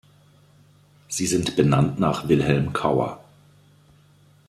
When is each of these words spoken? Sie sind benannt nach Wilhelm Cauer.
Sie 1.09 1.27
sind 1.27 1.55
benannt 1.55 1.99
nach 1.99 2.27
Wilhelm 2.27 2.73
Cauer. 2.73 3.23